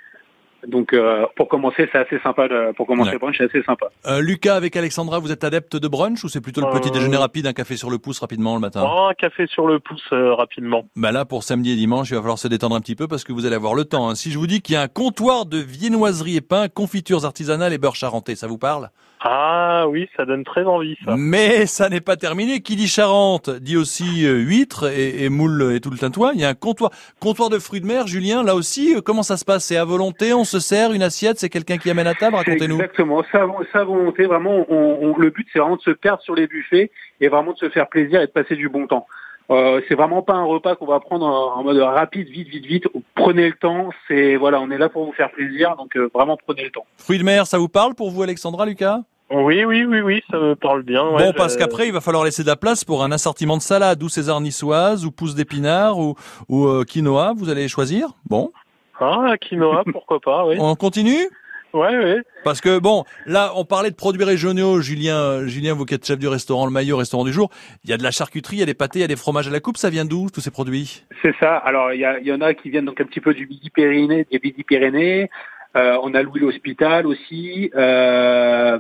Donc 0.68 0.94
euh, 0.94 1.26
pour 1.36 1.48
commencer 1.50 1.90
c'est 1.92 1.98
assez 1.98 2.20
sympa. 2.20 2.48
de- 2.48 2.72
pour 2.74 2.88
commencer 2.88 3.10
Ouais. 3.10 3.14
le 3.14 3.20
brunch 3.20 3.36
c'est 3.38 3.46
assez 3.46 3.64
sympa. 3.64 3.88
Euh, 4.08 4.22
Lucas 4.22 4.56
avec 4.56 4.76
Alexandra, 4.76 5.20
vous 5.20 5.32
êtes 5.32 5.44
adepte 5.44 5.76
de 5.76 5.88
brunch 5.88 6.24
ou 6.24 6.30
c'est 6.30 6.42
plutôt 6.42 6.62
le 6.62 6.68
petit 6.70 6.90
Euh, 6.90 6.92
déjeuner 6.92 7.18
rapide, 7.18 7.48
un 7.48 7.54
café 7.54 7.76
sur 7.78 7.90
le 7.90 7.98
pouce 7.98 8.20
rapidement 8.20 8.54
le 8.56 8.62
matin? 8.62 8.84
Oh, 8.86 9.08
un 9.10 9.14
café 9.14 9.46
sur 9.48 9.68
le 9.68 9.80
pouce 9.80 10.04
euh, 10.14 10.34
rapidement. 10.34 10.86
Bah 10.96 11.12
là, 11.12 11.26
pour 11.26 11.44
samedi 11.44 11.72
et 11.72 11.76
dimanche, 11.76 12.10
il 12.12 12.16
va 12.16 12.22
falloir 12.22 12.40
se 12.40 12.48
détendre 12.48 12.76
un 12.76 12.82
petit 12.82 12.96
peu 12.96 13.08
parce 13.08 13.24
que 13.24 13.34
vous 13.34 13.46
allez 13.46 13.56
avoir 13.56 13.74
le 13.76 13.86
temps. 13.86 14.10
hein. 14.10 14.16
Si 14.16 14.32
je 14.32 14.38
vous 14.38 14.48
dis 14.48 14.62
qu'il 14.62 14.74
y 14.74 14.78
a 14.78 14.82
un 14.82 14.88
comptoir 14.88 15.46
de 15.46 15.58
viennoiserie 15.58 16.38
et 16.38 16.42
pain, 16.42 16.68
confitures 16.70 17.26
artisanales 17.26 17.74
et 17.74 17.78
beurre 17.78 17.96
charentais, 17.96 18.36
ça 18.36 18.48
vous 18.48 18.58
parle? 18.58 18.90
Ah 19.26 19.86
oui, 19.88 20.10
ça 20.18 20.26
donne 20.26 20.44
très 20.44 20.66
envie 20.66 20.98
ça. 21.06 21.16
Mais 21.18 21.66
ça 21.66 21.88
n'est 21.88 22.02
pas 22.02 22.18
terminé. 22.18 22.60
Qui 22.62 22.76
dit 22.76 22.88
Charente 22.90 23.50
dit 23.50 23.78
aussi 23.78 24.26
euh, 24.26 24.34
huîtres 24.40 24.90
et, 24.92 25.24
et 25.24 25.30
moules 25.30 25.72
et 25.74 25.80
tout 25.80 25.90
le 25.92 25.98
tintouin. 25.98 26.32
Il 26.36 26.42
y 26.42 26.44
a 26.44 26.50
un 26.50 26.54
comptoir, 26.54 26.92
comptoir 27.22 27.50
de 27.50 27.58
fruits 27.58 27.80
de 27.80 27.86
mer. 27.86 28.06
Julien, 28.06 28.44
là 28.44 28.54
aussi, 28.54 28.96
euh, 28.96 29.02
comment 29.02 29.24
ça 29.24 29.38
se 29.38 29.46
passe? 29.46 29.64
C'est 29.64 29.78
à 29.78 29.86
volonté 29.86 30.34
On 30.34 30.44
se 30.44 30.60
sert 30.60 30.92
une 30.92 31.04
assiette 31.04 31.40
C'est 31.40 31.48
quelqu'un 31.50 31.78
qui 31.78 31.90
amène 31.90 32.08
à 32.08 32.16
table? 32.16 32.36
Racontez-nous. 32.36 32.76
Exactement, 32.76 33.24
ça, 33.32 33.46
ça 33.72 33.86
volonté, 33.86 34.26
vraiment, 34.26 34.66
on, 34.70 34.98
on- 35.02 35.18
le 35.18 35.30
but 35.30 35.48
c'est 35.54 35.60
vraiment 35.60 35.78
de 35.78 35.82
se 35.82 35.92
perdre 35.92 36.22
sur 36.22 36.36
les 36.36 36.48
buffets 36.48 36.92
et 37.22 37.30
vraiment 37.30 37.54
de 37.54 37.58
se 37.58 37.70
faire 37.70 37.88
plaisir 37.88 38.20
et 38.22 38.26
de 38.28 38.32
passer 38.32 38.56
du 38.58 38.68
bon 38.68 38.88
temps. 38.88 39.06
Euh, 39.52 39.80
c'est 39.88 39.96
vraiment 39.96 40.22
pas 40.22 40.34
un 40.34 40.44
repas 40.44 40.76
qu'on 40.76 40.86
va 40.86 41.00
prendre 41.00 41.26
en, 41.26 41.60
en 41.60 41.64
mode 41.64 41.78
rapide, 41.78 42.28
vite, 42.30 42.48
vite, 42.50 42.66
vite. 42.66 42.88
Prenez 43.16 43.48
le 43.48 43.56
temps, 43.56 43.90
c'est 44.08 44.36
voilà, 44.36 44.60
on 44.60 44.70
est 44.72 44.78
là 44.78 44.90
pour 44.90 45.06
vous 45.06 45.14
faire 45.14 45.32
plaisir, 45.32 45.76
donc 45.78 45.96
euh, 45.96 46.10
vraiment 46.14 46.38
prenez 46.46 46.64
le 46.64 46.72
temps. 46.72 46.86
Fruits 46.98 47.20
de 47.20 47.24
mer, 47.24 47.46
ça 47.48 47.58
vous 47.58 47.70
parle 47.70 47.94
pour 47.96 48.10
vous, 48.10 48.24
Alexandra, 48.24 48.66
Lucas? 48.66 49.00
Oui, 49.34 49.66
oui, 49.66 49.84
oui, 49.86 50.02
oui, 50.02 50.22
ça 50.30 50.38
me 50.38 50.56
parle 50.56 50.84
bien. 50.84 51.04
ouais, 51.10 51.24
Bon, 51.26 51.34
parce 51.36 51.58
qu'après, 51.58 51.88
il 51.88 51.94
va 51.94 52.02
falloir 52.02 52.24
laisser 52.24 52.44
de 52.44 52.48
la 52.48 52.56
place 52.56 52.84
pour 52.86 53.04
un 53.04 53.12
assortiment 53.12 53.58
de 53.58 53.62
salade, 53.64 54.02
ou 54.04 54.10
César 54.10 54.40
niçoise, 54.42 55.06
ou 55.06 55.12
pousse 55.12 55.34
d'épinards, 55.36 55.98
ou, 55.98 56.16
ou 56.50 56.68
euh, 56.68 56.84
quinoa. 56.84 57.34
Vous 57.36 57.50
allez 57.50 57.68
choisir. 57.68 58.10
Bon, 58.30 58.52
Ah, 59.00 59.34
quinoa, 59.42 59.84
pourquoi 59.92 60.20
pas, 60.20 60.46
oui. 60.46 60.56
on 60.60 60.76
continue? 60.76 61.28
Ouais, 61.74 61.98
ouais. 61.98 62.22
Parce 62.44 62.62
que 62.62 62.78
bon, 62.78 63.04
là, 63.26 63.52
on 63.56 63.66
parlait 63.66 63.90
de 63.90 63.96
produits 63.96 64.24
régionaux. 64.24 64.80
Julien, 64.82 65.16
euh, 65.18 65.48
Julien, 65.48 65.74
vous 65.74 65.86
qui 65.86 65.96
êtes 65.96 66.06
chef 66.06 66.20
du 66.20 66.28
restaurant 66.28 66.66
Le 66.68 66.72
Maillot, 66.72 66.96
restaurant 66.98 67.24
du 67.24 67.34
jour, 67.34 67.50
il 67.84 67.90
y 67.90 67.94
a 67.94 67.98
de 67.98 68.04
la 68.04 68.12
charcuterie, 68.12 68.58
il 68.58 68.60
y 68.60 68.64
a 68.64 68.68
des 68.68 68.76
pâtés, 68.76 69.00
il 69.00 69.02
y 69.02 69.06
a 69.06 69.08
des 69.08 69.16
fromages 69.16 69.48
à 69.48 69.52
la 69.52 69.60
coupe. 69.60 69.78
Ça 69.78 69.90
vient 69.90 70.06
d'où 70.06 70.28
tous 70.32 70.40
ces 70.42 70.52
produits? 70.52 71.04
C'est 71.24 71.34
ça. 71.40 71.58
Alors 71.58 71.92
il 71.92 72.00
y, 72.00 72.06
a- 72.06 72.20
il 72.20 72.28
y 72.28 72.32
en 72.32 72.42
a 72.42 72.54
qui 72.54 72.70
viennent 72.70 72.86
donc 72.86 73.02
un 73.02 73.06
petit 73.06 73.22
peu 73.22 73.34
du 73.34 73.48
Midi-Pyrénées, 73.48 74.28
des 74.32 74.40
Midi-Pyrénées. 74.44 75.32
Euh, 75.76 75.98
on 76.04 76.14
a 76.14 76.22
Louis 76.22 76.42
l'Hospital 76.42 77.08
aussi. 77.08 77.72
Euh, 77.76 78.78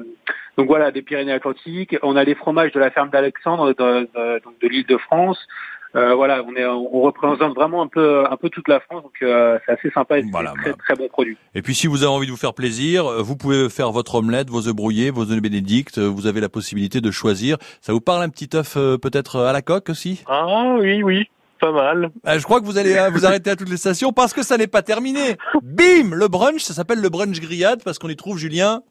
donc 0.57 0.67
voilà, 0.67 0.91
des 0.91 1.01
Pyrénées-Atlantiques. 1.01 1.95
On 2.03 2.15
a 2.15 2.23
les 2.23 2.35
fromages 2.35 2.71
de 2.71 2.79
la 2.79 2.91
ferme 2.91 3.09
d'Alexandre, 3.09 3.73
de, 3.73 3.73
de- 3.73 4.43
donc 4.43 4.53
de 4.61 4.67
l'île 4.67 4.85
de 4.85 4.97
France. 4.97 5.37
Euh, 5.95 6.15
voilà, 6.15 6.43
on 6.47 6.55
est, 6.55 6.65
on 6.65 7.01
représente 7.01 7.53
vraiment 7.53 7.83
un 7.83 7.87
peu, 7.87 8.23
un 8.27 8.35
peu 8.35 8.49
toute 8.49 8.67
la 8.67 8.79
France, 8.79 9.03
donc 9.03 9.13
euh, 9.21 9.59
c'est 9.63 9.73
assez 9.73 9.91
sympa 9.91 10.17
et 10.17 10.23
c'est 10.23 10.29
Voilà, 10.31 10.49
un 10.49 10.53
très 10.55 10.71
bah. 10.71 10.77
très 10.83 10.95
bon 10.95 11.07
produit. 11.07 11.37
Et 11.53 11.61
puis, 11.61 11.75
si 11.75 11.85
vous 11.85 11.97
avez 12.01 12.11
envie 12.11 12.25
de 12.25 12.31
vous 12.31 12.37
faire 12.37 12.55
plaisir, 12.55 13.05
euh, 13.05 13.21
vous 13.21 13.35
pouvez 13.35 13.69
faire 13.69 13.91
votre 13.91 14.15
omelette, 14.15 14.49
vos 14.49 14.67
œufs 14.67 14.73
brouillés, 14.73 15.11
vos 15.11 15.29
œufs 15.31 15.39
bénédicts. 15.39 15.99
euh, 15.99 16.07
Vous 16.09 16.25
avez 16.25 16.41
la 16.41 16.49
possibilité 16.49 16.99
de 16.99 17.11
choisir. 17.11 17.57
Ça 17.81 17.93
vous 17.93 18.01
parle 18.01 18.23
un 18.23 18.29
petit 18.29 18.49
œuf 18.55 18.73
euh, 18.75 18.97
peut-être 18.97 19.39
à 19.41 19.53
la 19.53 19.61
coque 19.61 19.89
aussi? 19.89 20.23
Ah 20.27 20.77
oui, 20.79 21.03
oui, 21.03 21.29
pas 21.61 21.71
mal. 21.71 22.09
Je 22.25 22.43
crois 22.43 22.59
que 22.59 22.65
vous 22.65 22.79
allez 22.79 22.95
vous 23.11 23.27
arrêter 23.27 23.51
à 23.51 23.55
toutes 23.55 23.69
les 23.69 23.77
stations 23.77 24.11
parce 24.13 24.33
que 24.33 24.41
ça 24.41 24.57
n'est 24.57 24.65
pas 24.65 24.81
terminé. 24.81 25.37
Bim 25.61 26.09
Le 26.15 26.27
brunch, 26.27 26.61
ça 26.61 26.73
s'appelle 26.73 27.01
le 27.01 27.09
brunch 27.09 27.39
grillade 27.39 27.83
parce 27.85 27.99
qu'on 27.99 28.09
y 28.09 28.15
trouve 28.15 28.39
Julien. 28.39 28.81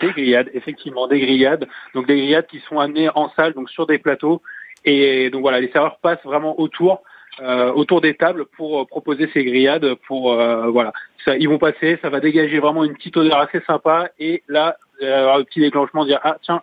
Des 0.00 0.12
grillades, 0.12 0.50
effectivement, 0.54 1.08
des 1.08 1.20
grillades. 1.20 1.68
Donc 1.94 2.06
des 2.06 2.16
grillades 2.16 2.46
qui 2.46 2.60
sont 2.68 2.78
amenées 2.78 3.08
en 3.14 3.30
salle, 3.30 3.52
donc 3.52 3.70
sur 3.70 3.86
des 3.86 3.98
plateaux. 3.98 4.42
Et 4.84 5.30
donc 5.30 5.42
voilà, 5.42 5.60
les 5.60 5.70
serveurs 5.70 5.98
passent 5.98 6.22
vraiment 6.24 6.60
autour, 6.60 7.02
euh, 7.40 7.72
autour 7.72 8.00
des 8.00 8.14
tables 8.14 8.46
pour 8.56 8.80
euh, 8.80 8.84
proposer 8.84 9.28
ces 9.34 9.44
grillades. 9.44 9.94
Pour 10.06 10.32
euh, 10.32 10.68
voilà, 10.68 10.92
ça, 11.24 11.36
ils 11.36 11.48
vont 11.48 11.58
passer, 11.58 11.98
ça 12.00 12.10
va 12.10 12.20
dégager 12.20 12.58
vraiment 12.58 12.84
une 12.84 12.94
petite 12.94 13.16
odeur 13.16 13.38
assez 13.38 13.60
sympa. 13.66 14.10
Et 14.18 14.42
là, 14.48 14.76
euh, 15.02 15.34
un 15.34 15.42
petit 15.44 15.60
déclenchement, 15.60 16.04
dire 16.04 16.20
ah 16.22 16.36
tiens, 16.42 16.62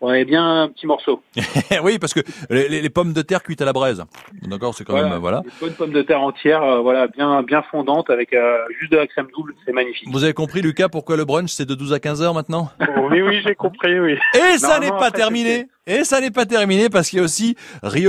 on 0.00 0.08
avait 0.08 0.24
bien 0.24 0.62
un 0.62 0.68
petit 0.68 0.86
morceau. 0.86 1.22
oui, 1.82 1.98
parce 1.98 2.14
que 2.14 2.20
les, 2.50 2.68
les- 2.68 2.82
les 2.82 2.90
pommes 2.90 3.12
de 3.12 3.22
terre 3.22 3.42
cuites 3.42 3.62
à 3.62 3.64
la 3.64 3.72
braise. 3.72 4.02
D'accord, 4.42 4.74
c'est 4.74 4.84
quand 4.84 4.94
même 4.94 5.14
voilà. 5.16 5.40
Des 5.40 5.50
bonnes 5.60 5.74
pommes 5.74 5.92
de 5.92 6.02
terre 6.02 6.20
entières, 6.20 6.62
euh, 6.62 6.80
voilà, 6.80 7.06
bien 7.08 7.42
bien 7.42 7.62
fondantes 7.70 8.10
avec 8.10 8.32
euh, 8.32 8.58
juste 8.80 8.92
de 8.92 8.96
la 8.96 9.06
crème 9.06 9.28
double, 9.36 9.54
c'est 9.64 9.72
magnifique. 9.72 10.08
Vous 10.10 10.24
avez 10.24 10.34
compris, 10.34 10.62
Lucas, 10.62 10.88
pourquoi 10.88 11.16
le 11.16 11.24
brunch 11.24 11.50
c'est 11.50 11.66
de 11.66 11.74
12 11.74 11.92
à 11.92 12.00
15 12.00 12.22
heures 12.22 12.34
maintenant? 12.34 12.70
Oui, 13.10 13.22
oui, 13.22 13.40
j'ai 13.44 13.54
compris, 13.54 13.98
oui. 13.98 14.16
Et 14.34 14.58
ça 14.58 14.78
n'est 14.78 14.90
pas 14.90 15.10
terminé. 15.10 15.68
Et 15.88 16.02
ça 16.02 16.20
n'est 16.20 16.32
pas 16.32 16.46
terminé 16.46 16.88
parce 16.88 17.08
qu'il 17.08 17.20
y 17.20 17.22
a 17.22 17.24
aussi 17.24 17.54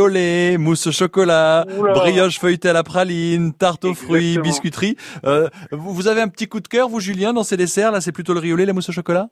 lait, 0.09 0.57
mousse 0.57 0.87
au 0.87 0.91
chocolat, 0.91 1.63
Oula. 1.77 1.93
brioche 1.93 2.39
feuilletée 2.39 2.69
à 2.69 2.73
la 2.73 2.81
praline, 2.83 3.53
tarte 3.53 3.85
aux 3.85 3.93
fruits, 3.93 4.29
Exactement. 4.29 4.43
biscuiterie. 4.43 4.97
Euh, 5.25 5.47
vous, 5.71 6.07
avez 6.07 6.21
un 6.21 6.27
petit 6.27 6.47
coup 6.47 6.59
de 6.59 6.67
cœur, 6.67 6.89
vous, 6.89 6.99
Julien, 6.99 7.33
dans 7.33 7.43
ces 7.43 7.55
desserts 7.55 7.91
Là, 7.91 8.01
c'est 8.01 8.11
plutôt 8.11 8.33
le 8.33 8.41
lait, 8.41 8.65
la 8.65 8.73
mousse 8.73 8.89
au 8.89 8.93
chocolat? 8.93 9.29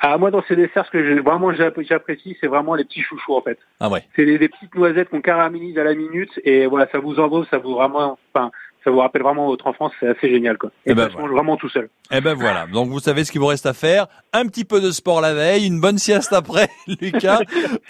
Ah 0.00 0.18
moi 0.18 0.30
dans 0.30 0.42
ces 0.48 0.56
desserts, 0.56 0.86
ce 0.86 0.90
que 0.90 1.20
vraiment 1.20 1.52
j'app- 1.52 1.80
j'apprécie, 1.80 2.36
c'est 2.40 2.46
vraiment 2.46 2.74
les 2.74 2.84
petits 2.84 3.02
chouchous 3.02 3.34
en 3.34 3.42
fait. 3.42 3.58
Ah 3.80 3.88
ouais. 3.88 4.04
C'est 4.16 4.24
des, 4.24 4.38
des 4.38 4.48
petites 4.48 4.74
noisettes 4.74 5.08
qu'on 5.08 5.20
caramélise 5.20 5.78
à 5.78 5.84
la 5.84 5.94
minute 5.94 6.30
et 6.44 6.66
voilà, 6.66 6.86
ça 6.90 6.98
vous 6.98 7.18
envoie, 7.20 7.44
ça 7.50 7.58
vous 7.58 7.74
vraiment, 7.74 8.18
enfin, 8.34 8.50
ça 8.88 8.92
vous 8.92 9.00
rappelle 9.00 9.22
vraiment 9.22 9.46
votre 9.46 9.66
enfance, 9.66 9.92
c'est 10.00 10.08
assez 10.08 10.30
génial 10.30 10.56
quoi. 10.56 10.70
Et 10.86 10.92
Eh 10.92 10.94
ben, 10.94 11.08
ça 11.08 11.12
se 11.14 11.18
mange 11.18 11.30
vraiment 11.30 11.58
tout 11.58 11.68
seul. 11.68 11.90
Eh 12.10 12.22
ben 12.22 12.32
voilà. 12.32 12.66
Donc 12.72 12.88
vous 12.88 13.00
savez 13.00 13.24
ce 13.24 13.30
qu'il 13.32 13.40
vous 13.42 13.46
reste 13.48 13.66
à 13.66 13.74
faire. 13.74 14.06
Un 14.32 14.46
petit 14.46 14.64
peu 14.64 14.80
de 14.80 14.90
sport 14.90 15.20
la 15.20 15.34
veille, 15.34 15.66
une 15.66 15.78
bonne 15.80 15.98
sieste 15.98 16.32
après, 16.32 16.70
Lucas, 17.00 17.40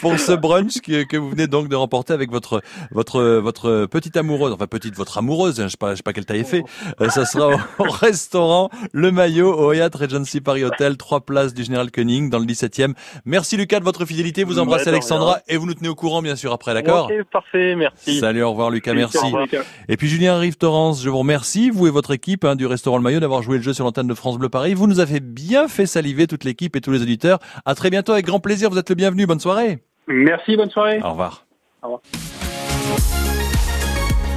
pour 0.01 0.19
ce 0.19 0.33
brunch 0.33 0.81
que, 0.81 1.03
que 1.03 1.15
vous 1.15 1.29
venez 1.29 1.47
donc 1.47 1.69
de 1.69 1.75
remporter 1.77 2.11
avec 2.13 2.29
votre 2.31 2.61
votre 2.91 3.21
votre 3.39 3.85
petite 3.85 4.17
amoureuse, 4.17 4.51
enfin 4.51 4.67
petite 4.67 4.95
votre 4.95 5.17
amoureuse. 5.17 5.61
hein, 5.61 5.65
Je 5.67 5.69
sais 5.69 5.77
pas, 5.77 5.91
je 5.91 5.97
sais 5.97 6.03
pas 6.03 6.11
quelle 6.11 6.25
taille 6.25 6.39
elle 6.39 6.45
fait. 6.45 6.63
Euh, 6.99 7.07
ça 7.09 7.23
sera 7.25 7.47
au, 7.47 7.53
au 7.85 7.89
restaurant 7.89 8.69
Le 8.91 9.11
Maillot 9.11 9.53
au 9.57 9.71
Hyatt 9.71 9.95
Regency 9.95 10.41
Paris 10.41 10.63
Hotel, 10.65 10.97
trois 10.97 11.21
places 11.21 11.53
du 11.53 11.63
Général 11.63 11.89
Koenig 11.91 12.29
dans 12.29 12.39
le 12.39 12.45
17e. 12.45 12.93
Merci 13.25 13.55
Lucas 13.57 13.79
de 13.79 13.85
votre 13.85 14.05
fidélité. 14.05 14.43
Vous 14.43 14.59
embrassez 14.59 14.89
Alexandra 14.89 15.39
et 15.47 15.55
vous 15.57 15.65
nous 15.65 15.73
tenez 15.75 15.89
au 15.89 15.95
courant 15.95 16.21
bien 16.21 16.35
sûr 16.35 16.51
après, 16.51 16.73
d'accord 16.73 17.05
Ok, 17.11 17.23
parfait, 17.31 17.75
merci. 17.75 18.19
Salut, 18.19 18.43
au 18.43 18.49
revoir 18.51 18.69
Lucas, 18.69 18.93
merci. 18.93 19.17
Au 19.17 19.21
revoir. 19.25 19.45
Et 19.87 19.95
puis 19.97 20.07
Julien 20.09 20.37
Rive 20.39 20.57
Je 20.93 21.09
vous 21.09 21.19
remercie, 21.19 21.69
vous 21.69 21.87
et 21.87 21.91
votre 21.91 22.11
équipe 22.11 22.43
hein, 22.45 22.55
du 22.55 22.65
restaurant 22.65 22.97
Le 22.97 23.03
Maillot, 23.03 23.19
d'avoir 23.19 23.41
joué 23.41 23.57
le 23.57 23.63
jeu 23.63 23.73
sur 23.73 23.85
l'antenne 23.85 24.07
de 24.07 24.13
France 24.13 24.37
Bleu 24.37 24.49
Paris. 24.49 24.73
Vous 24.73 24.87
nous 24.87 24.99
avez 24.99 25.19
bien 25.19 25.67
fait 25.67 25.85
saliver 25.85 26.27
toute 26.27 26.43
l'équipe 26.43 26.75
et 26.75 26.81
tous 26.81 26.91
les 26.91 27.01
auditeurs. 27.01 27.39
À 27.65 27.75
très 27.75 27.89
bientôt, 27.89 28.13
avec 28.13 28.25
grand 28.25 28.39
plaisir. 28.39 28.69
Vous 28.69 28.77
êtes 28.77 28.89
le 28.89 28.95
bienvenu. 28.95 29.25
Bonne 29.25 29.39
soirée. 29.39 29.83
Merci, 30.07 30.57
bonne 30.57 30.71
soirée. 30.71 30.99
Au 31.03 31.11
revoir. 31.11 31.45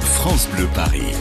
France 0.01 0.47
Bleu 0.55 0.67
Paris. 0.73 1.13